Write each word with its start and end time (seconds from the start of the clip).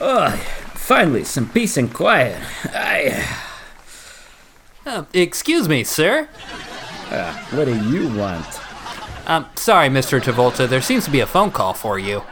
Oh, 0.00 0.30
finally, 0.74 1.24
some 1.24 1.48
peace 1.48 1.76
and 1.76 1.92
quiet. 1.92 2.40
I. 2.64 3.26
Uh, 4.84 5.04
excuse 5.12 5.68
me, 5.68 5.84
sir. 5.84 6.28
What 7.50 7.64
do 7.64 7.74
you 7.88 8.08
want? 8.16 8.46
Um, 9.26 9.46
sorry, 9.56 9.88
Mr. 9.88 10.20
Travolta. 10.20 10.68
There 10.68 10.82
seems 10.82 11.04
to 11.06 11.10
be 11.10 11.20
a 11.20 11.26
phone 11.26 11.50
call 11.50 11.74
for 11.74 11.98
you. 11.98 12.22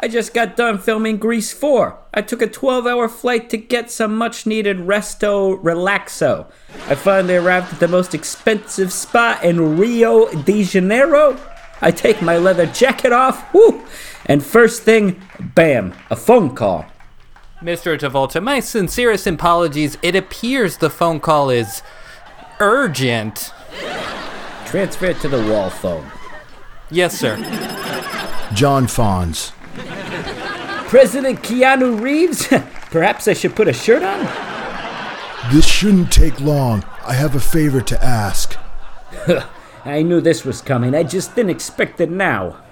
I 0.00 0.06
just 0.06 0.32
got 0.32 0.56
done 0.56 0.78
filming 0.78 1.16
Grease 1.16 1.52
4. 1.52 1.98
I 2.14 2.22
took 2.22 2.40
a 2.40 2.46
12 2.46 2.86
hour 2.86 3.08
flight 3.08 3.50
to 3.50 3.56
get 3.56 3.90
some 3.90 4.16
much 4.16 4.46
needed 4.46 4.78
resto 4.78 5.60
relaxo. 5.60 6.46
I 6.86 6.94
finally 6.94 7.34
arrived 7.34 7.74
at 7.74 7.80
the 7.80 7.88
most 7.88 8.14
expensive 8.14 8.92
spa 8.92 9.40
in 9.42 9.76
Rio 9.76 10.30
de 10.42 10.62
Janeiro. 10.62 11.36
I 11.80 11.90
take 11.90 12.20
my 12.20 12.38
leather 12.38 12.66
jacket 12.66 13.12
off, 13.12 13.52
whoo, 13.54 13.84
and 14.26 14.44
first 14.44 14.82
thing, 14.82 15.20
bam, 15.38 15.94
a 16.10 16.16
phone 16.16 16.54
call. 16.54 16.86
Mr. 17.62 17.98
Travolta, 17.98 18.42
my 18.42 18.60
sincerest 18.60 19.26
apologies. 19.26 19.96
It 20.02 20.14
appears 20.14 20.76
the 20.76 20.90
phone 20.90 21.18
call 21.20 21.50
is 21.50 21.82
urgent. 22.60 23.52
Transfer 24.66 25.06
it 25.06 25.20
to 25.20 25.28
the 25.28 25.42
wall 25.50 25.70
phone. 25.70 26.10
Yes, 26.90 27.18
sir. 27.18 27.36
John 28.54 28.86
Fawns. 28.86 29.52
President 30.88 31.42
Keanu 31.42 32.00
Reeves? 32.00 32.46
Perhaps 32.90 33.28
I 33.28 33.34
should 33.34 33.54
put 33.54 33.68
a 33.68 33.72
shirt 33.72 34.02
on? 34.02 34.20
This 35.52 35.66
shouldn't 35.66 36.12
take 36.12 36.40
long. 36.40 36.84
I 37.06 37.14
have 37.14 37.34
a 37.34 37.40
favor 37.40 37.80
to 37.80 38.04
ask. 38.04 38.56
I 39.88 40.02
knew 40.02 40.20
this 40.20 40.44
was 40.44 40.60
coming. 40.60 40.94
I 40.94 41.02
just 41.02 41.34
didn't 41.34 41.48
expect 41.50 41.98
it 42.02 42.10
now. 42.10 42.62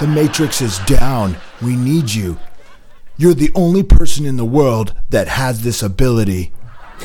The 0.00 0.06
Matrix 0.06 0.62
is 0.62 0.78
down. 0.86 1.36
We 1.60 1.76
need 1.76 2.10
you. 2.10 2.38
You're 3.18 3.34
the 3.34 3.50
only 3.54 3.82
person 3.82 4.24
in 4.24 4.38
the 4.38 4.44
world 4.44 4.94
that 5.10 5.28
has 5.28 5.62
this 5.62 5.82
ability. 5.82 6.52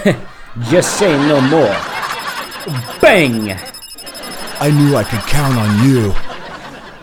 Just 0.69 0.97
say 0.97 1.11
no 1.28 1.41
more. 1.41 1.75
Bang! 3.02 3.52
I 4.61 4.72
knew 4.72 4.95
I 4.95 5.03
could 5.03 5.19
count 5.22 5.58
on 5.58 5.89
you. 5.89 6.13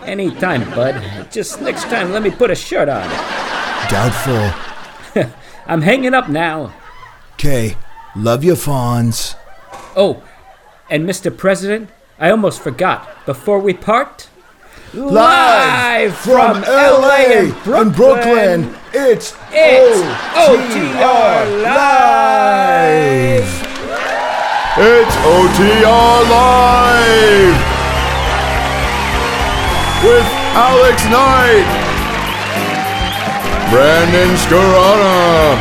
Anytime, 0.03 0.67
bud. 0.71 1.29
Just 1.29 1.61
next 1.61 1.83
time, 1.83 2.11
let 2.11 2.23
me 2.23 2.31
put 2.31 2.49
a 2.49 2.55
shirt 2.55 2.89
on. 2.89 3.07
Doubtful. 3.89 5.29
I'm 5.67 5.83
hanging 5.83 6.15
up 6.15 6.29
now. 6.29 6.73
Okay. 7.33 7.77
Love 8.15 8.43
you, 8.43 8.55
Fawns. 8.55 9.35
Oh, 9.95 10.23
and 10.91 11.07
Mr. 11.07 11.35
President, 11.35 11.89
I 12.19 12.29
almost 12.29 12.61
forgot. 12.61 13.09
Before 13.25 13.59
we 13.59 13.73
part, 13.73 14.27
Live 14.93 16.17
from, 16.17 16.63
LA 16.63 17.47
and 17.65 17.95
Brooklyn, 17.95 18.75
it's, 18.93 19.33
it's 19.49 20.01
OTR 20.35 20.51
OTR 20.51 21.63
Live. 21.63 23.47
It's 24.77 25.15
OTR 25.15 26.29
Live 26.29 27.57
with 30.03 30.27
Alex 30.59 31.05
Knight, 31.07 31.67
Brandon 33.71 34.35
Scarana, 34.35 35.55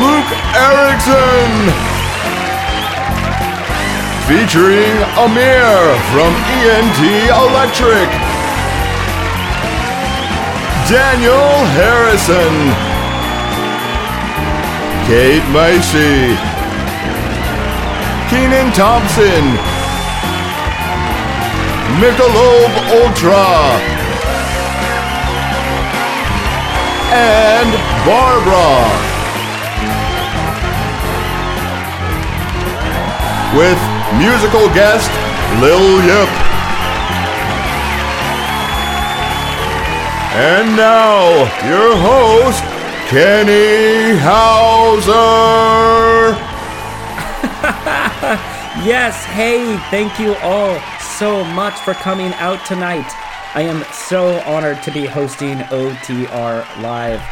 Luke 0.00 0.32
Erickson, 0.56 1.85
featuring 4.26 4.96
Amir 5.22 5.94
from 6.10 6.32
ENT 6.58 7.00
Electric, 7.30 8.10
Daniel 10.90 11.64
Harrison, 11.78 12.54
Kate 15.06 15.46
Macy. 15.54 16.56
Kenan 18.28 18.72
Thompson, 18.72 19.44
Michelob 22.00 22.72
Ultra, 22.90 23.46
and 27.14 27.70
Barbara. 28.04 28.82
With 33.56 33.95
musical 34.14 34.68
guest 34.74 35.10
Lil 35.60 36.02
Yip. 36.06 36.30
And 40.36 40.76
now, 40.76 41.48
your 41.66 41.96
host, 41.96 42.62
Kenny 43.08 44.18
Hauser. 44.20 45.56
Yes, 48.84 49.24
hey, 49.24 49.78
thank 49.90 50.20
you 50.20 50.34
all 50.42 50.78
so 51.00 51.42
much 51.42 51.74
for 51.80 51.94
coming 51.94 52.32
out 52.34 52.64
tonight. 52.66 53.10
I 53.54 53.62
am 53.62 53.82
so 53.90 54.38
honored 54.40 54.82
to 54.82 54.92
be 54.92 55.06
hosting 55.06 55.56
OTR 55.58 56.82
Live. 56.82 57.22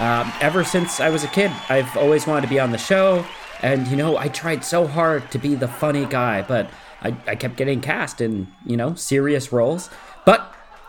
Um, 0.00 0.32
ever 0.40 0.64
since 0.64 0.98
I 0.98 1.10
was 1.10 1.22
a 1.22 1.28
kid, 1.28 1.52
I've 1.68 1.94
always 1.96 2.26
wanted 2.26 2.40
to 2.40 2.48
be 2.48 2.58
on 2.58 2.72
the 2.72 2.78
show, 2.78 3.24
and 3.62 3.86
you 3.88 3.96
know, 3.96 4.16
I 4.16 4.28
tried 4.28 4.64
so 4.64 4.86
hard 4.86 5.30
to 5.32 5.38
be 5.38 5.54
the 5.54 5.68
funny 5.68 6.06
guy, 6.06 6.42
but 6.42 6.70
I, 7.02 7.16
I 7.26 7.34
kept 7.36 7.56
getting 7.56 7.80
cast 7.80 8.20
in, 8.20 8.48
you 8.64 8.76
know, 8.76 8.94
serious 8.94 9.52
roles. 9.52 9.90
But 10.24 10.40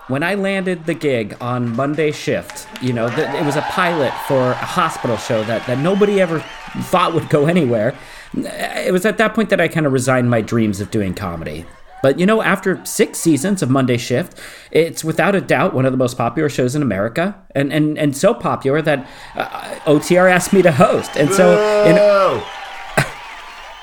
when 0.08 0.24
I 0.24 0.36
landed 0.36 0.86
the 0.86 0.94
gig 0.94 1.36
on 1.42 1.76
Monday 1.76 2.12
shift, 2.12 2.68
you 2.82 2.94
know, 2.94 3.08
it 3.08 3.46
was 3.46 3.56
a 3.56 3.62
pilot 3.64 4.14
for 4.28 4.52
a 4.52 4.54
hospital 4.54 5.18
show 5.18 5.44
that, 5.46 5.66
that 5.68 5.80
nobody 5.80 6.22
ever 6.22 6.40
thought 6.84 7.14
would 7.14 7.30
go 7.30 7.48
anywhere. 7.48 7.96
It 8.34 8.94
was 8.94 9.06
at 9.06 9.18
that 9.18 9.34
point 9.34 9.50
that 9.50 9.60
I 9.60 9.68
kind 9.68 9.86
of 9.86 9.94
resigned 9.94 10.30
my 10.30 10.42
dreams 10.42 10.80
of 10.80 10.92
doing 10.92 11.14
comedy. 11.14 11.66
But 12.06 12.20
you 12.20 12.28
know, 12.28 12.44
after 12.44 12.86
six 12.86 13.18
seasons 13.18 13.64
of 13.64 13.72
Monday 13.72 13.98
Shift, 13.98 14.40
it's 14.70 15.04
without 15.04 15.34
a 15.34 15.42
doubt 15.42 15.74
one 15.74 15.88
of 15.88 15.92
the 15.92 15.98
most 15.98 16.16
popular 16.20 16.50
shows 16.50 16.76
in 16.76 16.84
America, 16.84 17.36
and 17.56 17.74
and, 17.74 17.98
and 17.98 18.16
so 18.16 18.32
popular 18.32 18.80
that 18.84 19.10
uh, 19.34 19.80
OTR 19.86 20.30
asked 20.30 20.54
me 20.54 20.62
to 20.62 20.72
host. 20.72 21.18
And 21.18 21.34
so, 21.34 21.54
in, 21.84 21.98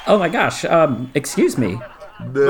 oh 0.07 0.19
my 0.21 0.29
gosh, 0.29 0.65
um, 0.65 1.11
excuse 1.17 1.59
me. 1.59 1.81
Boo! 2.29 2.47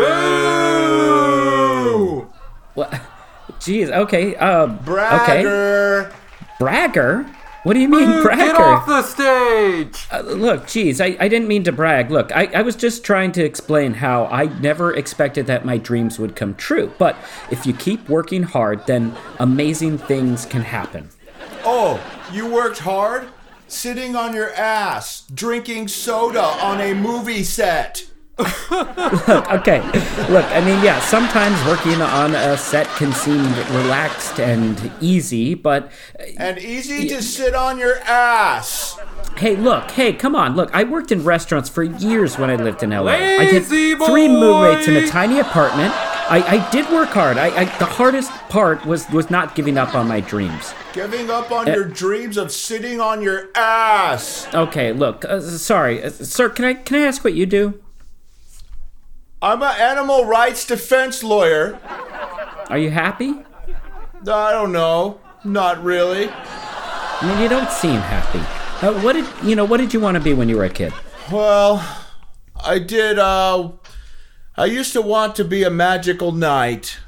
What? 2.75 2.91
Jeez. 3.53 3.91
Okay. 3.91 4.37
Um. 4.37 4.79
Okay. 4.87 6.11
Bragger. 6.59 7.35
What 7.65 7.75
do 7.75 7.81
you 7.81 7.89
mean, 7.89 8.23
bragger? 8.23 8.45
Get 8.45 8.61
off 8.61 8.87
the 8.87 9.03
stage! 9.03 10.07
Uh, 10.11 10.23
look, 10.23 10.67
geez, 10.67 11.01
I, 11.01 11.17
I 11.21 11.29
didn't 11.29 11.47
mean 11.47 11.63
to 11.65 11.71
brag. 11.71 12.11
Look, 12.11 12.35
I, 12.35 12.47
I 12.47 12.63
was 12.63 12.75
just 12.75 13.05
trying 13.05 13.31
to 13.33 13.45
explain 13.45 13.95
how 13.95 14.27
I 14.27 14.47
never 14.61 14.93
expected 14.93 15.47
that 15.47 15.65
my 15.65 15.79
dreams 15.79 16.19
would 16.19 16.35
come 16.35 16.57
true. 16.57 16.93
But 16.99 17.17
if 17.53 17.65
you 17.65 17.73
keep 17.73 18.09
working 18.09 18.43
hard, 18.43 18.85
then 18.87 19.15
amazing 19.39 19.99
things 19.99 20.45
can 20.45 20.63
happen. 20.63 21.11
Oh, 21.65 22.03
you 22.33 22.53
worked 22.53 22.81
hard? 22.81 23.29
Sitting 23.69 24.17
on 24.17 24.35
your 24.35 24.53
ass, 24.55 25.25
drinking 25.33 25.87
soda 25.87 26.43
on 26.43 26.81
a 26.81 26.95
movie 26.95 27.45
set. 27.45 28.07
Okay, 29.53 29.81
look, 30.31 30.45
I 30.47 30.61
mean, 30.65 30.83
yeah, 30.83 30.99
sometimes 31.01 31.63
working 31.67 32.01
on 32.01 32.35
a 32.35 32.57
set 32.57 32.87
can 32.97 33.13
seem 33.13 33.43
relaxed 33.77 34.41
and 34.41 34.91
easy, 35.01 35.55
but 35.55 35.91
And 36.37 36.59
easy 36.59 37.09
to 37.09 37.23
sit 37.23 37.55
on 37.55 37.79
your 37.79 37.99
ass. 38.01 38.99
Hey, 39.37 39.57
look, 39.57 39.91
hey, 39.91 40.13
come 40.13 40.35
on, 40.35 40.57
look. 40.57 40.71
I 40.75 40.85
worked 40.85 41.11
in 41.11 41.25
restaurants 41.25 41.69
for 41.69 41.83
years 41.83 42.39
when 42.39 42.51
I 42.51 42.57
lived 42.57 42.83
in 42.83 42.91
LA. 42.91 43.13
I 43.13 43.45
did 43.45 43.69
Lazy 43.71 43.95
three 43.97 44.29
roommates 44.29 44.89
in 44.89 44.97
a 44.97 45.07
tiny 45.07 45.39
apartment. 45.39 45.93
I, 46.31 46.43
I 46.59 46.71
did 46.71 46.89
work 46.91 47.11
hard. 47.11 47.37
I, 47.37 47.49
I 47.49 47.65
the 47.79 47.85
hardest 47.85 48.31
part 48.49 48.87
was 48.87 49.09
was 49.11 49.31
not 49.31 49.55
giving 49.55 49.77
up 49.77 49.95
on 49.95 50.07
my 50.07 50.21
dreams. 50.21 50.75
Giving 50.93 51.31
up 51.31 51.51
on 51.51 51.67
your 51.67 51.85
dreams 51.85 52.37
of 52.37 52.53
sitting 52.53 53.01
on 53.01 53.23
your 53.23 53.49
ass. 53.55 54.47
Okay, 54.55 54.93
look, 54.93 55.25
uh, 55.25 55.41
sorry, 55.41 56.03
uh, 56.03 56.11
sir. 56.11 56.49
Can 56.49 56.65
I 56.65 56.75
can 56.75 56.97
I 56.99 57.07
ask 57.07 57.25
what 57.25 57.35
you 57.35 57.47
do? 57.47 57.83
I'm 59.43 59.61
an 59.63 59.81
animal 59.81 60.25
rights 60.25 60.65
defense 60.65 61.23
lawyer. 61.25 61.79
Are 62.69 62.79
you 62.79 62.91
happy? 62.91 63.35
I 64.21 64.53
don't 64.53 64.71
know. 64.73 65.21
Not 65.45 65.83
really. 65.83 66.29
I 66.31 67.27
mean, 67.27 67.41
you 67.43 67.49
don't 67.49 67.71
seem 67.71 68.01
happy. 68.01 68.39
Uh, 68.87 69.01
what 69.03 69.15
did 69.15 69.27
you 69.43 69.57
know? 69.57 69.65
What 69.65 69.79
did 69.79 69.93
you 69.93 70.01
want 70.01 70.17
to 70.17 70.21
be 70.23 70.33
when 70.33 70.49
you 70.49 70.57
were 70.57 70.65
a 70.65 70.71
kid? 70.71 70.93
Well, 71.31 71.85
I 72.65 72.79
did, 72.79 73.19
uh. 73.19 73.73
I 74.57 74.67
used 74.67 74.93
to 74.93 75.03
want 75.03 75.35
to 75.37 75.45
be 75.45 75.63
a 75.65 75.71
magical 75.71 76.31
knight. 76.31 76.99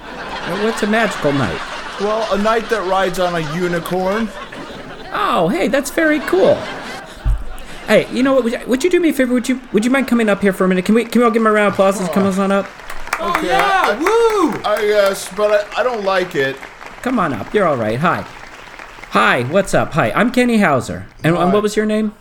Uh, 0.00 0.60
What's 0.62 0.82
a 0.82 0.86
magical 0.86 1.32
knight? 1.32 1.60
Well, 2.00 2.32
a 2.32 2.42
knight 2.42 2.68
that 2.70 2.88
rides 2.88 3.18
on 3.18 3.34
a 3.34 3.54
unicorn. 3.54 4.28
Oh, 5.12 5.48
hey, 5.48 5.68
that's 5.68 5.90
very 5.90 6.20
cool. 6.20 6.58
Hey, 7.86 8.12
you 8.12 8.24
know 8.24 8.34
what? 8.34 8.44
Would 8.44 8.52
you, 8.52 8.66
would 8.66 8.84
you 8.84 8.90
do 8.90 8.98
me 8.98 9.10
a 9.10 9.12
favor? 9.12 9.32
Would 9.32 9.48
you 9.48 9.60
Would 9.72 9.84
you 9.84 9.90
mind 9.90 10.08
coming 10.08 10.28
up 10.28 10.42
here 10.42 10.52
for 10.52 10.64
a 10.64 10.68
minute? 10.68 10.84
Can 10.84 10.94
we 10.94 11.04
Can 11.04 11.20
we 11.20 11.24
all 11.24 11.30
give 11.30 11.42
him 11.42 11.46
a 11.46 11.52
round 11.52 11.68
of 11.68 11.74
applause? 11.74 12.00
Let's 12.00 12.12
come 12.12 12.26
on 12.26 12.50
up. 12.50 12.66
Oh, 13.18 13.40
yeah! 13.42 13.98
Woo! 13.98 14.60
I 14.62 14.82
guess, 14.82 15.32
but 15.34 15.50
I, 15.50 15.80
I 15.80 15.82
don't 15.82 16.04
like 16.04 16.34
it. 16.34 16.56
Come 17.00 17.18
on 17.18 17.32
up. 17.32 17.54
You're 17.54 17.64
all 17.64 17.76
right. 17.76 17.98
Hi. 17.98 18.26
Hi, 19.10 19.44
what's 19.44 19.72
up? 19.72 19.92
Hi, 19.92 20.10
I'm 20.10 20.30
Kenny 20.30 20.58
Hauser. 20.58 21.06
And, 21.24 21.34
and 21.36 21.52
what 21.52 21.62
was 21.62 21.76
your 21.76 21.86
name? 21.86 22.12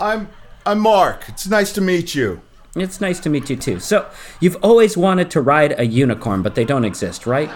I'm 0.00 0.28
I'm 0.66 0.80
Mark. 0.80 1.24
It's 1.28 1.46
nice 1.46 1.72
to 1.74 1.80
meet 1.80 2.14
you. 2.14 2.42
It's 2.74 3.00
nice 3.00 3.20
to 3.20 3.30
meet 3.30 3.48
you 3.48 3.56
too. 3.56 3.78
So, 3.78 4.10
you've 4.40 4.56
always 4.56 4.96
wanted 4.96 5.30
to 5.30 5.40
ride 5.40 5.78
a 5.78 5.86
unicorn, 5.86 6.42
but 6.42 6.56
they 6.56 6.64
don't 6.64 6.84
exist, 6.84 7.24
right? 7.24 7.48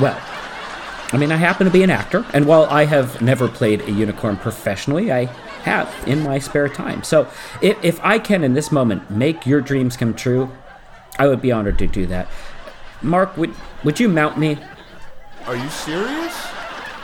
Well, 0.00 0.18
I 1.12 1.16
mean, 1.16 1.32
I 1.32 1.36
happen 1.36 1.66
to 1.66 1.72
be 1.72 1.82
an 1.82 1.90
actor, 1.90 2.24
and 2.32 2.46
while 2.46 2.64
I 2.66 2.84
have 2.84 3.20
never 3.20 3.48
played 3.48 3.80
a 3.82 3.90
unicorn 3.90 4.36
professionally, 4.36 5.12
I 5.12 5.28
have 5.62 5.92
in 6.06 6.22
my 6.22 6.38
spare 6.38 6.68
time. 6.68 7.02
So, 7.02 7.28
if, 7.60 7.82
if 7.84 8.00
I 8.04 8.18
can 8.18 8.44
in 8.44 8.54
this 8.54 8.70
moment 8.72 9.10
make 9.10 9.46
your 9.46 9.60
dreams 9.60 9.96
come 9.96 10.14
true, 10.14 10.50
I 11.18 11.26
would 11.28 11.42
be 11.42 11.52
honored 11.52 11.78
to 11.78 11.86
do 11.86 12.06
that. 12.06 12.28
Mark, 13.02 13.36
would 13.36 13.54
would 13.84 13.98
you 14.00 14.08
mount 14.08 14.38
me? 14.38 14.58
Are 15.46 15.56
you 15.56 15.68
serious? 15.70 16.48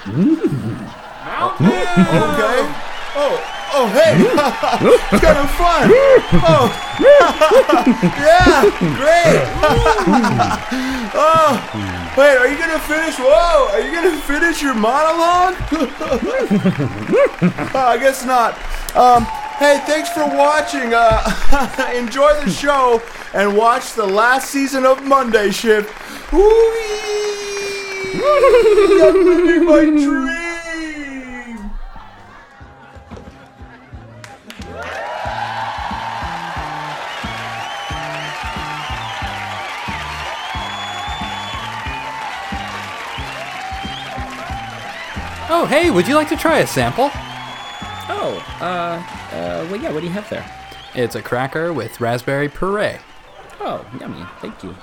Mount 0.06 1.60
me, 1.60 1.68
Okay. 1.68 2.92
Oh, 3.18 3.40
oh, 3.72 3.88
hey! 3.96 4.12
Mm. 4.12 4.28
it's 5.12 5.24
kind 5.24 5.38
of 5.38 5.48
mm. 5.48 5.56
fun. 5.56 5.88
Mm. 5.88 6.20
Oh, 6.44 6.68
yeah, 8.20 8.60
great. 9.00 9.40
oh, 11.16 11.56
wait, 12.18 12.36
are 12.36 12.46
you 12.46 12.58
gonna 12.58 12.78
finish? 12.78 13.16
Whoa, 13.18 13.68
are 13.72 13.80
you 13.80 13.90
gonna 13.94 14.20
finish 14.20 14.60
your 14.60 14.74
monologue? 14.74 15.54
Oh, 17.72 17.72
I 17.74 17.96
guess 17.98 18.22
not. 18.26 18.52
Um, 18.94 19.24
hey, 19.56 19.80
thanks 19.86 20.10
for 20.10 20.26
watching. 20.26 20.92
Uh, 20.92 21.22
enjoy 21.94 22.38
the 22.44 22.50
show 22.50 23.00
and 23.32 23.56
watch 23.56 23.94
the 23.94 24.04
last 24.04 24.50
season 24.50 24.84
of 24.84 25.02
Monday 25.04 25.50
Shift. 25.50 25.88
Whee! 26.34 26.42
I'm 29.02 29.24
living 29.24 29.64
my 29.64 29.84
dream. 29.84 30.45
Oh, 45.48 45.64
hey, 45.68 45.90
would 45.90 46.08
you 46.08 46.14
like 46.14 46.28
to 46.30 46.36
try 46.36 46.58
a 46.58 46.66
sample? 46.66 47.10
Oh, 48.08 48.44
uh, 48.60 48.64
uh, 49.34 49.66
well, 49.70 49.76
yeah. 49.80 49.92
What 49.92 50.00
do 50.00 50.06
you 50.06 50.12
have 50.12 50.28
there? 50.28 50.44
It's 50.94 51.14
a 51.14 51.22
cracker 51.22 51.72
with 51.72 52.00
raspberry 52.00 52.48
puree. 52.48 52.96
Oh, 53.60 53.86
yummy. 54.00 54.24
Thank 54.40 54.62
you. 54.64 54.74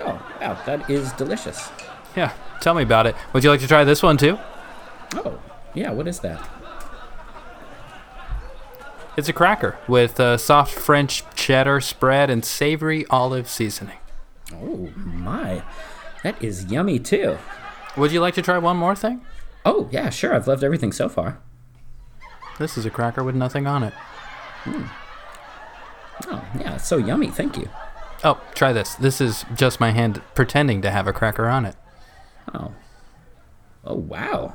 Oh, 0.00 0.20
wow, 0.40 0.58
that 0.66 0.88
is 0.88 1.12
delicious. 1.12 1.68
Yeah, 2.16 2.32
tell 2.60 2.74
me 2.74 2.82
about 2.82 3.06
it. 3.06 3.14
Would 3.32 3.44
you 3.44 3.50
like 3.50 3.60
to 3.60 3.68
try 3.68 3.84
this 3.84 4.02
one 4.02 4.16
too? 4.16 4.38
Oh, 5.14 5.40
yeah. 5.74 5.90
What 5.90 6.08
is 6.08 6.20
that? 6.20 6.48
It's 9.16 9.28
a 9.28 9.32
cracker 9.32 9.78
with 9.88 10.20
a 10.20 10.36
soft 10.38 10.74
French 10.74 11.22
cheddar 11.34 11.80
spread 11.80 12.28
and 12.28 12.44
savory 12.44 13.06
olive 13.08 13.48
seasoning. 13.48 13.98
Oh 14.54 14.90
my, 14.94 15.62
that 16.22 16.42
is 16.42 16.66
yummy 16.66 16.98
too. 16.98 17.38
Would 17.96 18.12
you 18.12 18.20
like 18.20 18.34
to 18.34 18.42
try 18.42 18.58
one 18.58 18.76
more 18.76 18.94
thing? 18.94 19.22
Oh 19.66 19.88
yeah, 19.90 20.10
sure. 20.10 20.32
I've 20.32 20.46
loved 20.46 20.62
everything 20.62 20.92
so 20.92 21.08
far. 21.08 21.38
This 22.58 22.78
is 22.78 22.86
a 22.86 22.90
cracker 22.90 23.24
with 23.24 23.34
nothing 23.34 23.66
on 23.66 23.82
it. 23.82 23.92
Hmm. 24.62 24.84
Oh 26.28 26.44
yeah, 26.58 26.76
it's 26.76 26.86
so 26.86 26.96
yummy. 26.96 27.28
Thank 27.28 27.58
you. 27.58 27.68
Oh, 28.22 28.40
try 28.54 28.72
this. 28.72 28.94
This 28.94 29.20
is 29.20 29.44
just 29.54 29.80
my 29.80 29.90
hand 29.90 30.22
pretending 30.34 30.80
to 30.82 30.90
have 30.90 31.08
a 31.08 31.12
cracker 31.12 31.48
on 31.48 31.66
it. 31.66 31.74
Oh, 32.54 32.72
oh 33.84 33.96
wow. 33.96 34.54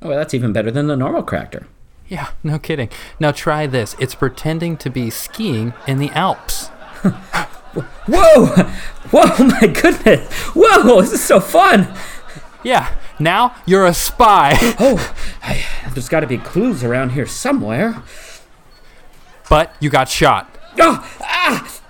Oh, 0.00 0.08
well, 0.08 0.18
that's 0.18 0.34
even 0.34 0.54
better 0.54 0.70
than 0.70 0.86
the 0.86 0.96
normal 0.96 1.22
cracker. 1.22 1.68
Yeah, 2.08 2.30
no 2.42 2.58
kidding. 2.58 2.88
Now 3.20 3.32
try 3.32 3.66
this. 3.66 3.94
It's 4.00 4.14
pretending 4.14 4.78
to 4.78 4.90
be 4.90 5.10
skiing 5.10 5.74
in 5.86 5.98
the 5.98 6.10
Alps. 6.10 6.68
Whoa, 8.06 8.46
whoa, 9.10 9.44
my 9.44 9.66
goodness. 9.66 10.32
Whoa, 10.54 11.02
this 11.02 11.12
is 11.12 11.22
so 11.22 11.40
fun. 11.40 11.94
Yeah, 12.64 12.94
now 13.18 13.54
you're 13.66 13.86
a 13.86 13.94
spy. 13.94 14.54
Oh, 14.78 15.14
I, 15.42 15.64
there's 15.92 16.08
got 16.08 16.20
to 16.20 16.26
be 16.26 16.38
clues 16.38 16.84
around 16.84 17.10
here 17.10 17.26
somewhere. 17.26 18.02
but 19.48 19.74
you 19.80 19.90
got 19.90 20.08
shot. 20.08 20.56
Oh, 20.78 21.08
ah, 21.22 21.80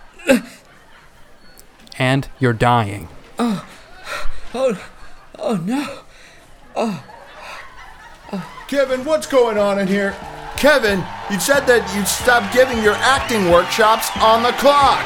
And 1.99 2.29
you're 2.39 2.53
dying. 2.53 3.09
oh, 3.39 3.65
oh 4.55 5.57
no. 5.65 5.99
Oh! 6.77 7.03
Kevin, 8.69 9.05
what's 9.05 9.27
going 9.27 9.59
on 9.59 9.79
in 9.79 9.87
here? 9.87 10.15
Kevin, 10.57 11.05
you 11.31 11.39
said 11.39 11.61
that 11.67 11.83
you'd 11.95 12.09
stop 12.09 12.53
giving 12.53 12.83
your 12.83 12.95
acting 12.95 13.51
workshops 13.51 14.11
on 14.21 14.43
the 14.43 14.53
clock. 14.53 15.05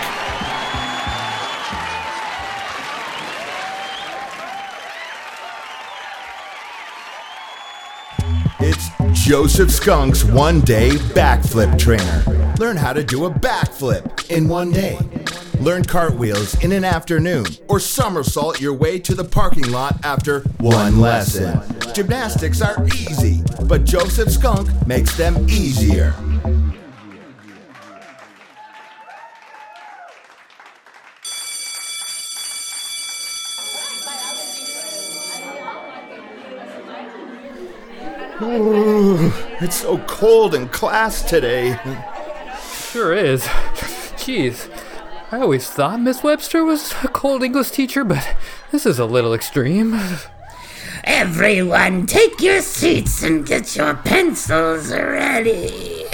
Joseph 9.31 9.71
Skunk's 9.71 10.25
one 10.25 10.61
day 10.63 10.91
backflip 11.15 11.79
trainer. 11.79 12.55
Learn 12.59 12.77
how 12.77 12.93
to 12.93 13.05
do 13.05 13.27
a 13.27 13.31
backflip 13.31 14.29
in 14.29 14.49
one 14.49 14.73
day. 14.73 14.99
Learn 15.61 15.85
cartwheels 15.85 16.61
in 16.65 16.73
an 16.73 16.83
afternoon 16.83 17.47
or 17.69 17.79
somersault 17.79 18.61
your 18.61 18.75
way 18.75 18.99
to 18.99 19.15
the 19.15 19.23
parking 19.23 19.71
lot 19.71 20.05
after 20.05 20.41
one 20.59 20.99
lesson. 20.99 21.63
Gymnastics 21.95 22.61
are 22.61 22.85
easy, 22.87 23.41
but 23.67 23.85
Joseph 23.85 24.33
Skunk 24.33 24.69
makes 24.85 25.17
them 25.17 25.49
easier. 25.49 26.13
Ooh, 38.43 39.33
it's 39.61 39.77
so 39.77 39.99
cold 40.07 40.55
in 40.55 40.69
class 40.69 41.23
today. 41.23 41.79
Sure 42.91 43.13
is. 43.13 43.43
Jeez. 44.17 44.71
I 45.31 45.41
always 45.41 45.69
thought 45.69 46.01
Miss 46.01 46.23
Webster 46.23 46.65
was 46.65 46.95
a 47.05 47.09
cold 47.09 47.43
English 47.43 47.71
teacher, 47.71 48.03
but 48.03 48.35
this 48.73 48.87
is 48.87 48.99
a 48.99 49.05
little 49.05 49.35
extreme. 49.35 50.01
Everyone, 51.05 52.07
take 52.07 52.41
your 52.41 52.63
seats 52.63 53.23
and 53.23 53.47
get 53.47 53.77
your 53.77 53.95
pencils 53.95 54.91
ready. 54.91 56.07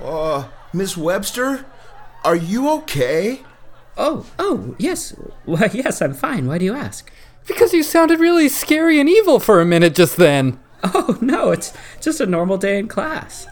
Uh, 0.00 0.48
Miss 0.72 0.96
Webster, 0.96 1.66
are 2.24 2.36
you 2.36 2.70
okay? 2.70 3.40
Oh, 3.96 4.24
oh, 4.38 4.76
yes. 4.78 5.10
Why, 5.44 5.68
yes, 5.72 6.00
I'm 6.00 6.14
fine. 6.14 6.46
Why 6.46 6.58
do 6.58 6.64
you 6.64 6.74
ask? 6.74 7.10
Because 7.46 7.74
you 7.74 7.82
sounded 7.82 8.20
really 8.20 8.48
scary 8.48 9.00
and 9.00 9.08
evil 9.08 9.40
for 9.40 9.60
a 9.60 9.66
minute 9.66 9.96
just 9.96 10.16
then. 10.16 10.58
Oh, 10.94 11.16
no, 11.20 11.52
it's 11.52 11.72
just 12.00 12.20
a 12.20 12.26
normal 12.26 12.58
day 12.58 12.78
in 12.78 12.88
class. 12.88 13.46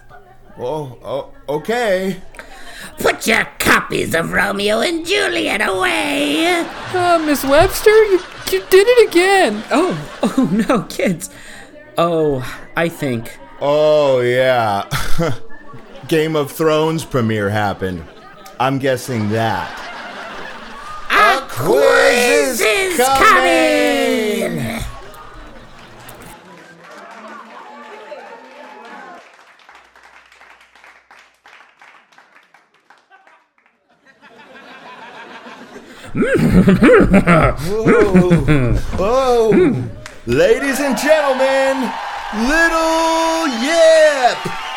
Oh, 0.58 0.99
oh, 1.04 1.32
okay. 1.49 2.20
Put 2.99 3.26
your 3.26 3.46
copies 3.58 4.14
of 4.14 4.32
Romeo 4.32 4.80
and 4.80 5.06
Juliet 5.06 5.66
away. 5.66 6.44
Uh, 6.92 7.22
Miss 7.25 7.44
Webster, 7.44 7.90
you, 7.90 8.18
you 8.50 8.64
did 8.68 8.87
it 8.88 9.08
again. 9.08 9.62
Oh, 9.70 10.20
oh, 10.22 10.64
no, 10.68 10.82
kids. 10.82 11.30
Oh, 11.96 12.44
I 12.76 12.88
think. 12.88 13.38
Oh, 13.60 14.20
yeah. 14.20 14.88
Game 16.08 16.34
of 16.34 16.50
Thrones 16.50 17.04
premiere 17.04 17.50
happened. 17.50 18.04
I'm 18.58 18.78
guessing 18.78 19.30
that. 19.30 19.70
A 21.10 21.46
quiz 21.49 22.60
is 22.60 22.96
coming. 22.99 23.89
Oh, 38.99 39.52
ladies 40.26 40.81
and 40.81 40.99
gentlemen, 40.99 41.88
Little 42.49 43.47
Yip! 43.62 44.69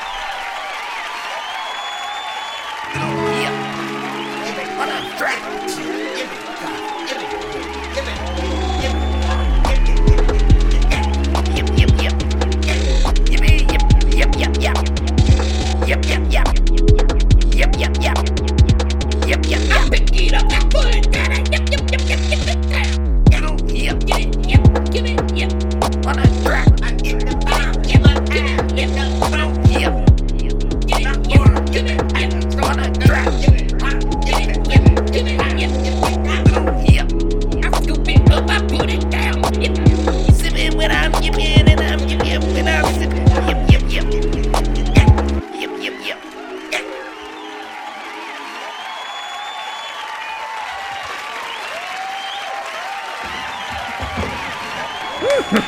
Ladies 55.52 55.68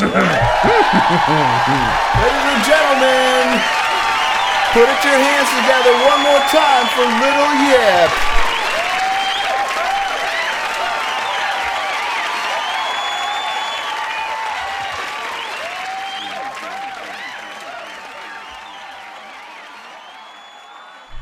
and 2.47 2.63
gentlemen, 2.63 3.59
put 4.71 4.87
it 4.87 5.03
your 5.03 5.19
hands 5.19 5.49
together 5.59 5.91
one 6.05 6.21
more 6.23 6.39
time 6.47 6.87
for 6.95 7.03
Little 7.03 7.53
Yip. 7.67 8.11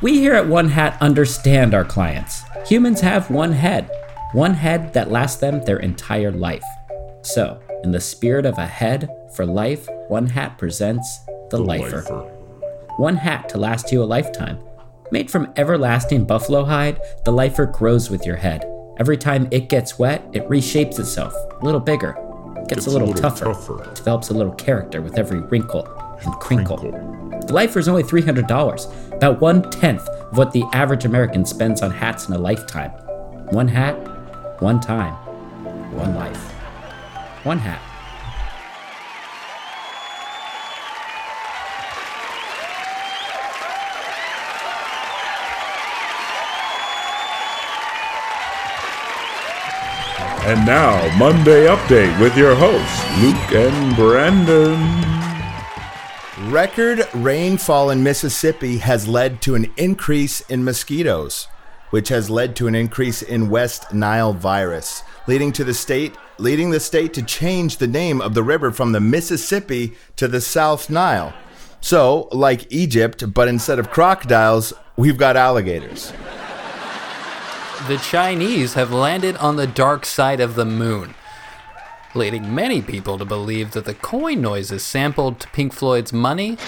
We 0.00 0.18
here 0.18 0.34
at 0.34 0.46
One 0.46 0.68
Hat 0.68 0.96
understand 1.00 1.74
our 1.74 1.84
clients. 1.84 2.42
Humans 2.66 3.00
have 3.00 3.30
one 3.30 3.52
head, 3.52 3.90
one 4.32 4.54
head 4.54 4.92
that 4.92 5.10
lasts 5.10 5.40
them 5.40 5.64
their 5.64 5.78
entire 5.78 6.30
life. 6.30 6.64
So, 7.22 7.58
in 7.84 7.92
the 7.92 8.00
spirit 8.00 8.46
of 8.46 8.56
a 8.56 8.66
head 8.66 9.14
for 9.34 9.44
life, 9.44 9.86
One 10.08 10.26
Hat 10.26 10.56
presents 10.56 11.20
The, 11.50 11.58
Lifer. 11.58 12.00
One 12.96 13.16
hat 13.16 13.48
to 13.50 13.58
last 13.58 13.92
you 13.92 14.02
a 14.02 14.04
lifetime. 14.04 14.58
Made 15.12 15.30
from 15.30 15.52
everlasting 15.56 16.24
buffalo 16.24 16.64
hide, 16.64 16.98
the 17.26 17.30
lifer 17.30 17.66
grows 17.66 18.08
with 18.08 18.24
your 18.24 18.36
head. 18.36 18.64
Every 18.98 19.18
time 19.18 19.48
it 19.50 19.68
gets 19.68 19.98
wet, 19.98 20.24
it 20.32 20.48
reshapes 20.48 20.98
itself, 20.98 21.34
a 21.60 21.64
little 21.64 21.78
bigger, 21.80 22.16
gets 22.68 22.86
a 22.86 22.90
little, 22.90 23.12
tougher, 23.12 23.52
develops 23.94 24.30
a 24.30 24.34
little 24.34 24.54
character 24.54 25.02
with 25.02 25.18
every 25.18 25.40
wrinkle 25.40 25.86
and 26.22 26.32
crinkle. 26.36 26.78
The 26.78 27.52
lifer 27.52 27.80
is 27.80 27.88
only 27.88 28.02
$300, 28.02 29.12
about 29.12 29.42
one 29.42 29.70
tenth 29.70 30.08
of 30.08 30.38
what 30.38 30.52
the 30.52 30.64
average 30.72 31.04
American 31.04 31.44
spends 31.44 31.82
on 31.82 31.90
hats 31.90 32.28
in 32.28 32.34
a 32.34 32.38
lifetime. 32.38 32.92
One 33.50 33.68
hat, 33.68 33.94
one 34.62 34.80
time, 34.80 35.12
one 35.92 36.14
life. 36.14 36.53
One 37.44 37.58
hat. 37.58 37.80
And 50.46 50.66
now, 50.66 51.16
Monday 51.16 51.66
Update 51.66 52.20
with 52.20 52.36
your 52.36 52.54
hosts, 52.54 53.02
Luke 53.22 53.52
and 53.52 53.96
Brandon. 53.96 54.78
Record 56.50 57.08
rainfall 57.14 57.90
in 57.90 58.02
Mississippi 58.02 58.78
has 58.78 59.08
led 59.08 59.40
to 59.42 59.54
an 59.54 59.72
increase 59.76 60.40
in 60.42 60.62
mosquitoes, 60.62 61.48
which 61.94 62.08
has 62.08 62.28
led 62.28 62.56
to 62.56 62.66
an 62.66 62.74
increase 62.74 63.22
in 63.22 63.48
West 63.48 63.94
Nile 63.94 64.32
virus, 64.32 65.04
leading 65.28 65.52
to 65.52 65.62
the 65.62 65.72
state 65.72 66.16
leading 66.38 66.70
the 66.70 66.80
state 66.80 67.14
to 67.14 67.22
change 67.22 67.76
the 67.76 67.86
name 67.86 68.20
of 68.20 68.34
the 68.34 68.42
river 68.42 68.72
from 68.72 68.90
the 68.90 68.98
Mississippi 68.98 69.94
to 70.16 70.26
the 70.26 70.40
South 70.40 70.90
Nile. 70.90 71.32
So, 71.80 72.28
like 72.32 72.66
Egypt, 72.72 73.32
but 73.32 73.46
instead 73.46 73.78
of 73.78 73.92
crocodiles, 73.92 74.72
we've 74.96 75.16
got 75.16 75.36
alligators. 75.36 76.12
The 77.86 77.98
Chinese 77.98 78.74
have 78.74 78.90
landed 78.90 79.36
on 79.36 79.54
the 79.54 79.68
dark 79.68 80.04
side 80.04 80.40
of 80.40 80.56
the 80.56 80.64
moon, 80.64 81.14
leading 82.12 82.52
many 82.52 82.82
people 82.82 83.18
to 83.18 83.24
believe 83.24 83.70
that 83.70 83.84
the 83.84 83.94
coin 83.94 84.40
noises 84.40 84.82
sampled 84.82 85.38
to 85.38 85.48
Pink 85.50 85.72
Floyd's 85.72 86.12
Money 86.12 86.58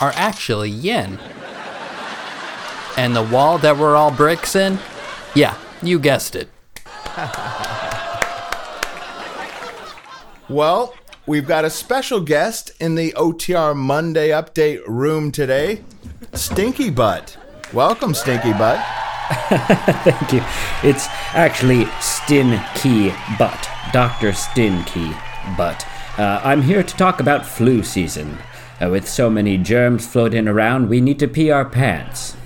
are 0.00 0.12
actually 0.16 0.70
yen. 0.70 1.20
And 2.96 3.14
the 3.14 3.22
wall 3.22 3.58
that 3.58 3.76
we're 3.76 3.94
all 3.94 4.10
bricks 4.10 4.56
in? 4.56 4.78
Yeah, 5.34 5.56
you 5.82 5.98
guessed 5.98 6.34
it. 6.34 6.48
Well, 10.48 10.94
we've 11.26 11.46
got 11.46 11.64
a 11.64 11.70
special 11.70 12.20
guest 12.20 12.70
in 12.80 12.94
the 12.94 13.12
OTR 13.16 13.74
Monday 13.74 14.28
update 14.28 14.80
room 14.86 15.32
today, 15.32 15.82
Stinky 16.34 16.88
Butt. 16.88 17.36
Welcome, 17.72 18.14
Stinky 18.14 18.52
Butt. 18.52 18.78
Thank 19.48 20.32
you. 20.32 20.42
It's 20.88 21.08
actually 21.34 21.86
Stinky 22.00 23.12
Butt, 23.38 23.68
Dr. 23.92 24.32
Stinky 24.32 25.10
Butt. 25.56 25.84
Uh, 26.16 26.40
I'm 26.44 26.62
here 26.62 26.84
to 26.84 26.96
talk 26.96 27.18
about 27.18 27.44
flu 27.44 27.82
season. 27.82 28.38
Uh, 28.80 28.88
with 28.90 29.08
so 29.08 29.28
many 29.28 29.58
germs 29.58 30.06
floating 30.06 30.46
around, 30.46 30.88
we 30.88 31.00
need 31.00 31.18
to 31.18 31.26
pee 31.26 31.50
our 31.50 31.64
pants. 31.64 32.36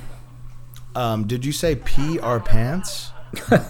Um, 0.95 1.27
did 1.27 1.45
you 1.45 1.53
say 1.53 1.77
pee 1.77 2.19
our 2.19 2.41
pants? 2.41 3.13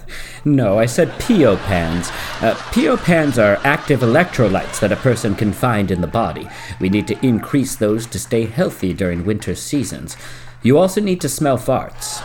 No, 0.45 0.79
I 0.79 0.87
said 0.87 1.21
PO 1.21 1.59
pans. 1.59 2.11
Uh, 2.41 2.55
PO 2.73 2.97
pans 2.97 3.39
are 3.39 3.61
active 3.63 4.01
electrolytes 4.01 4.81
that 4.81 4.91
a 4.91 4.97
person 4.97 5.35
can 5.35 5.53
find 5.53 5.91
in 5.91 6.01
the 6.01 6.07
body. 6.07 6.49
We 6.81 6.89
need 6.89 7.07
to 7.09 7.27
increase 7.27 7.77
those 7.77 8.07
to 8.07 8.19
stay 8.19 8.47
healthy 8.47 8.95
during 8.95 9.27
winter 9.27 9.55
seasons. 9.55 10.17
You 10.63 10.79
also 10.79 11.03
need 11.03 11.21
to 11.21 11.29
smell 11.29 11.59
farts. 11.59 12.23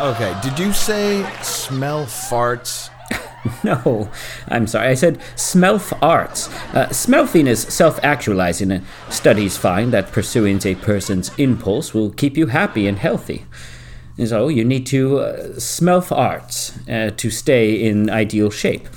Okay, 0.00 0.38
did 0.42 0.60
you 0.60 0.72
say 0.72 1.28
smell 1.42 2.06
farts? 2.06 2.90
No, 3.64 4.10
I'm 4.48 4.66
sorry. 4.66 4.88
I 4.88 4.94
said 4.94 5.20
smelf 5.34 5.96
arts. 6.02 6.48
Uh, 6.74 6.88
smelfing 6.90 7.46
is 7.46 7.62
self 7.62 7.98
actualizing, 8.02 8.70
and 8.70 8.84
studies 9.08 9.56
find 9.56 9.92
that 9.92 10.12
pursuing 10.12 10.60
a 10.66 10.74
person's 10.74 11.30
impulse 11.38 11.94
will 11.94 12.10
keep 12.10 12.36
you 12.36 12.48
happy 12.48 12.86
and 12.86 12.98
healthy. 12.98 13.46
So 14.26 14.48
you 14.48 14.64
need 14.64 14.86
to 14.86 15.18
uh, 15.18 15.60
smelf 15.60 16.10
arts 16.10 16.76
uh, 16.88 17.12
to 17.16 17.30
stay 17.30 17.84
in 17.86 18.10
ideal 18.10 18.50
shape. 18.50 18.88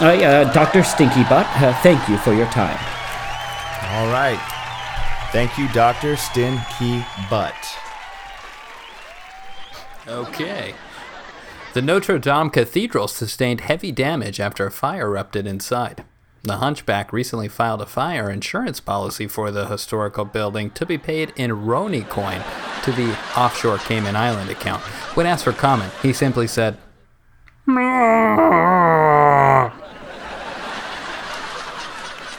I, 0.00 0.24
uh, 0.24 0.52
Dr. 0.52 0.82
Stinky 0.82 1.22
Butt, 1.24 1.46
uh, 1.62 1.74
thank 1.82 2.08
you 2.08 2.16
for 2.18 2.32
your 2.32 2.46
time. 2.46 2.78
All 3.92 4.06
right. 4.08 4.40
Thank 5.30 5.58
you, 5.58 5.68
Dr. 5.68 6.16
Stinky 6.16 7.04
Butt. 7.28 7.54
Okay. 10.08 10.74
The 11.74 11.82
Notre 11.82 12.18
Dame 12.18 12.50
Cathedral 12.50 13.08
sustained 13.08 13.62
heavy 13.62 13.92
damage 13.92 14.40
after 14.40 14.66
a 14.66 14.70
fire 14.70 15.08
erupted 15.08 15.46
inside. 15.46 16.04
The 16.42 16.58
Hunchback 16.58 17.12
recently 17.12 17.48
filed 17.48 17.82
a 17.82 17.86
fire 17.86 18.30
insurance 18.30 18.80
policy 18.80 19.26
for 19.26 19.50
the 19.50 19.66
historical 19.66 20.24
building 20.24 20.70
to 20.70 20.86
be 20.86 20.98
paid 20.98 21.32
in 21.36 21.50
Roni 21.50 22.08
coin 22.08 22.42
to 22.84 22.92
the 22.92 23.16
offshore 23.34 23.78
Cayman 23.78 24.14
Island 24.14 24.50
account. 24.50 24.82
When 25.16 25.24
asked 25.26 25.44
for 25.44 25.52
comment, 25.52 25.90
he 26.02 26.12
simply 26.12 26.46
said, 26.46 26.76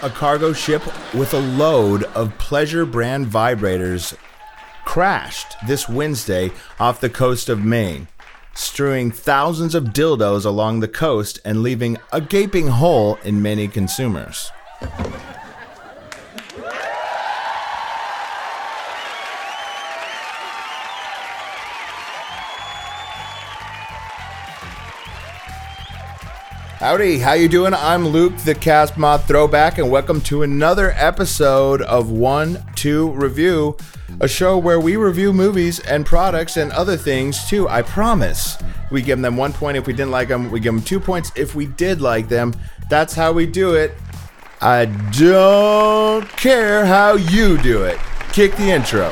A 0.04 0.10
cargo 0.12 0.54
ship 0.54 0.84
with 1.16 1.34
a 1.34 1.40
load 1.40 2.04
of 2.14 2.38
pleasure 2.38 2.86
brand 2.86 3.26
vibrators 3.26 4.16
crashed 4.86 5.56
this 5.66 5.90
Wednesday 5.90 6.52
off 6.80 7.02
the 7.02 7.10
coast 7.10 7.50
of 7.50 7.66
Maine, 7.66 8.08
strewing 8.54 9.10
thousands 9.10 9.74
of 9.74 9.86
dildos 9.86 10.46
along 10.46 10.80
the 10.80 10.88
coast 10.88 11.40
and 11.44 11.64
leaving 11.64 11.98
a 12.14 12.22
gaping 12.22 12.68
hole 12.68 13.18
in 13.24 13.42
many 13.42 13.68
consumers. 13.68 14.52
Howdy, 26.86 27.18
how 27.18 27.34
you 27.34 27.50
doing? 27.50 27.74
I'm 27.74 28.08
Luke, 28.08 28.38
the 28.46 28.54
Cast 28.54 28.96
Mod 28.96 29.24
Throwback, 29.24 29.80
and 29.80 29.90
welcome 29.90 30.22
to 30.22 30.44
another 30.44 30.92
episode 30.92 31.82
of 31.82 32.12
One 32.12 32.64
Two 32.76 33.10
Review, 33.14 33.76
a 34.20 34.28
show 34.28 34.60
where 34.60 34.80
we 34.80 34.96
review 34.96 35.34
movies 35.34 35.80
and 35.80 36.06
products 36.06 36.58
and 36.58 36.72
other 36.74 36.96
things 36.96 37.50
too. 37.50 37.68
I 37.68 37.82
promise. 37.82 38.60
We 38.92 39.02
give 39.02 39.20
them 39.20 39.36
one 39.36 39.52
point 39.52 39.78
if 39.78 39.88
we 39.88 39.94
didn't 39.94 40.12
like 40.12 40.28
them. 40.28 40.52
We 40.52 40.60
give 40.60 40.76
them 40.76 40.84
two 40.84 41.00
points 41.00 41.32
if 41.36 41.56
we 41.56 41.66
did 41.66 42.02
like 42.02 42.30
them. 42.30 42.54
That's 42.88 43.16
how 43.16 43.32
we 43.32 43.48
do 43.48 43.74
it. 43.74 43.96
I 44.62 44.86
don't 45.18 46.30
care 46.38 46.86
how 46.86 47.14
you 47.16 47.58
do 47.58 47.82
it. 47.82 47.98
Kick 48.32 48.56
the 48.58 48.70
intro. 48.70 49.12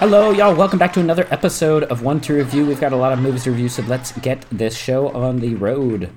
Hello, 0.00 0.30
y'all. 0.30 0.54
Welcome 0.54 0.78
back 0.78 0.94
to 0.94 1.00
another 1.00 1.26
episode 1.30 1.84
of 1.84 2.00
One 2.00 2.22
Two 2.22 2.36
Review. 2.36 2.64
We've 2.64 2.80
got 2.80 2.94
a 2.94 2.96
lot 2.96 3.12
of 3.12 3.18
movies 3.18 3.44
to 3.44 3.50
review, 3.50 3.68
so 3.68 3.82
let's 3.82 4.12
get 4.20 4.46
this 4.50 4.74
show 4.74 5.10
on 5.10 5.40
the 5.40 5.56
road. 5.56 6.08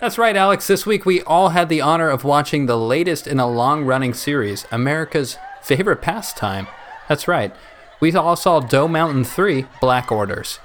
That's 0.00 0.18
right, 0.18 0.34
Alex. 0.34 0.66
This 0.66 0.86
week 0.86 1.06
we 1.06 1.22
all 1.22 1.50
had 1.50 1.68
the 1.68 1.80
honor 1.80 2.08
of 2.10 2.24
watching 2.24 2.66
the 2.66 2.76
latest 2.76 3.28
in 3.28 3.38
a 3.38 3.48
long 3.48 3.84
running 3.84 4.12
series, 4.12 4.66
America's 4.72 5.38
favorite 5.62 6.02
pastime. 6.02 6.66
That's 7.08 7.28
right. 7.28 7.54
We 8.00 8.12
all 8.12 8.34
saw 8.34 8.58
Doe 8.58 8.88
Mountain 8.88 9.22
3 9.22 9.66
Black 9.80 10.10
Orders. 10.10 10.58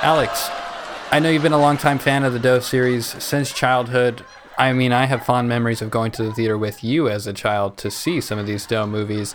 Alex, 0.00 0.50
I 1.10 1.18
know 1.18 1.28
you've 1.28 1.42
been 1.42 1.52
a 1.52 1.58
longtime 1.58 1.98
fan 1.98 2.22
of 2.22 2.32
the 2.32 2.38
Doe 2.38 2.60
series 2.60 3.20
since 3.20 3.52
childhood. 3.52 4.24
I 4.56 4.72
mean, 4.72 4.92
I 4.92 5.06
have 5.06 5.26
fond 5.26 5.48
memories 5.48 5.82
of 5.82 5.90
going 5.90 6.12
to 6.12 6.22
the 6.22 6.32
theater 6.32 6.56
with 6.56 6.84
you 6.84 7.08
as 7.08 7.26
a 7.26 7.32
child 7.32 7.76
to 7.78 7.90
see 7.90 8.20
some 8.20 8.38
of 8.38 8.46
these 8.46 8.64
Doe 8.64 8.86
movies. 8.86 9.34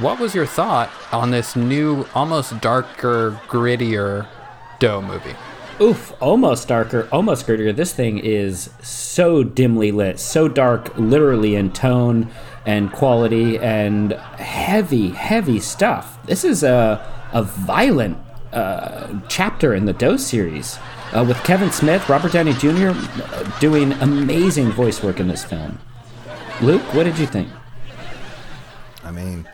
What 0.00 0.18
was 0.18 0.34
your 0.34 0.44
thought 0.44 0.90
on 1.12 1.30
this 1.30 1.54
new, 1.54 2.04
almost 2.16 2.60
darker, 2.60 3.40
grittier 3.46 4.26
Doe 4.80 5.00
movie? 5.00 5.36
Oof, 5.80 6.12
almost 6.20 6.66
darker, 6.66 7.08
almost 7.12 7.46
grittier. 7.46 7.74
This 7.74 7.92
thing 7.92 8.18
is 8.18 8.70
so 8.82 9.44
dimly 9.44 9.92
lit, 9.92 10.18
so 10.18 10.48
dark, 10.48 10.96
literally 10.98 11.54
in 11.54 11.70
tone 11.70 12.28
and 12.66 12.90
quality, 12.92 13.56
and 13.58 14.14
heavy, 14.14 15.10
heavy 15.10 15.60
stuff. 15.60 16.18
This 16.26 16.42
is 16.42 16.64
a, 16.64 17.00
a 17.32 17.44
violent 17.44 18.18
uh, 18.52 19.20
chapter 19.28 19.74
in 19.74 19.84
the 19.84 19.92
Doe 19.92 20.16
series 20.16 20.76
uh, 21.12 21.24
with 21.26 21.36
Kevin 21.44 21.70
Smith, 21.70 22.08
Robert 22.08 22.32
Downey 22.32 22.54
Jr. 22.54 22.88
uh, 22.88 23.58
doing 23.60 23.92
amazing 23.92 24.72
voice 24.72 25.04
work 25.04 25.20
in 25.20 25.28
this 25.28 25.44
film. 25.44 25.78
Luke, 26.60 26.82
what 26.94 27.04
did 27.04 27.16
you 27.16 27.26
think? 27.26 27.48
I 29.04 29.12
mean, 29.12 29.46